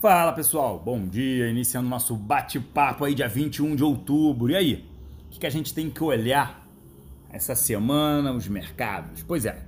[0.00, 4.50] Fala pessoal, bom dia, iniciando nosso bate-papo aí dia 21 de outubro.
[4.50, 4.88] E aí,
[5.26, 6.66] o que, que a gente tem que olhar
[7.28, 9.22] essa semana, os mercados?
[9.22, 9.62] Pois é,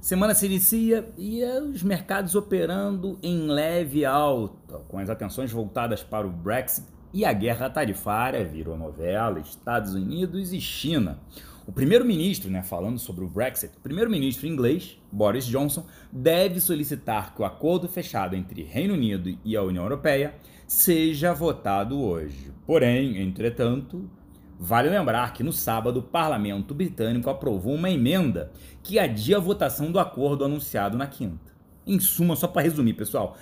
[0.00, 6.26] semana se inicia e os mercados operando em leve alta, com as atenções voltadas para
[6.26, 11.20] o Brexit e a guerra tarifária virou novela, Estados Unidos e China.
[11.64, 17.40] O primeiro-ministro, né, falando sobre o Brexit, o primeiro-ministro inglês, Boris Johnson, deve solicitar que
[17.40, 20.34] o acordo fechado entre Reino Unido e a União Europeia
[20.66, 22.52] seja votado hoje.
[22.66, 24.10] Porém, entretanto,
[24.58, 28.50] vale lembrar que no sábado o parlamento britânico aprovou uma emenda
[28.82, 31.54] que adia a votação do acordo anunciado na quinta.
[31.86, 33.36] Em suma, só para resumir, pessoal,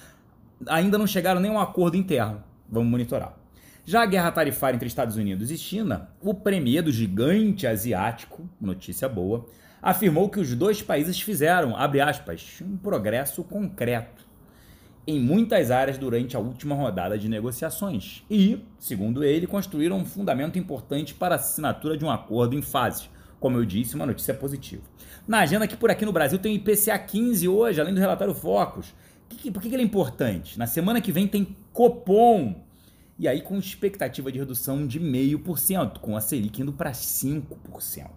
[0.68, 2.44] ainda não chegaram a um acordo interno.
[2.68, 3.41] Vamos monitorar.
[3.84, 9.08] Já a guerra tarifária entre Estados Unidos e China, o premier do gigante asiático, notícia
[9.08, 9.46] boa,
[9.82, 14.24] afirmou que os dois países fizeram, abre aspas, um progresso concreto
[15.04, 20.56] em muitas áreas durante a última rodada de negociações e, segundo ele, construíram um fundamento
[20.60, 23.10] importante para a assinatura de um acordo em fases.
[23.40, 24.84] Como eu disse, uma notícia positiva.
[25.26, 28.32] Na agenda aqui por aqui no Brasil tem o IPCA 15 hoje, além do relatório
[28.32, 28.94] Focus.
[29.52, 30.56] Por que ele é importante?
[30.56, 32.62] Na semana que vem tem Copom,
[33.18, 38.10] e aí com expectativa de redução de 0,5%, com a Selic indo para 5%.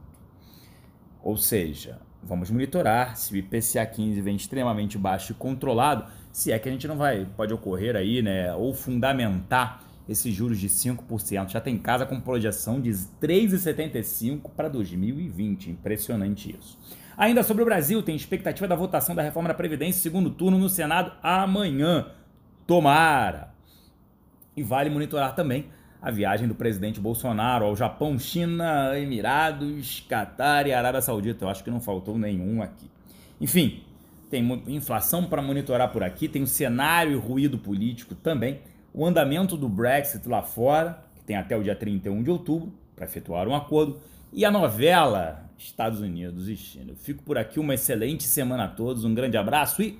[1.24, 6.60] Ou seja, vamos monitorar se o IPCA 15 vem extremamente baixo e controlado, se é
[6.60, 11.50] que a gente não vai, pode ocorrer aí, né, ou fundamentar esses juros de 5%.
[11.50, 15.72] Já tem casa com projeção de 3,75 para 2020.
[15.72, 16.78] Impressionante isso.
[17.18, 20.70] Ainda sobre o Brasil, tem expectativa da votação da reforma da Previdência segundo turno no
[20.70, 22.12] Senado amanhã.
[22.68, 23.55] Tomara!
[24.56, 25.66] E vale monitorar também
[26.02, 31.45] a viagem do presidente Bolsonaro ao Japão, China, Emirados, Catar e Arábia Saudita.
[31.45, 32.89] Eu acho que não faltou nenhum aqui.
[33.42, 33.83] Enfim,
[34.30, 38.60] tem inflação para monitorar por aqui, tem o cenário e ruído político também,
[38.93, 43.05] o andamento do Brexit lá fora, que tem até o dia 31 de outubro para
[43.05, 43.99] efetuar um acordo,
[44.32, 46.92] e a novela Estados Unidos e China.
[46.92, 49.99] Eu fico por aqui, uma excelente semana a todos, um grande abraço e